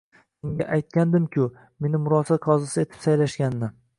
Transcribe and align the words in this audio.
Senga 0.45 0.65
aytgandim-ku, 0.77 1.45
meni 1.85 2.01
murosa 2.05 2.39
qozisi 2.47 2.83
etib 2.87 3.07
saylashganini 3.07 3.73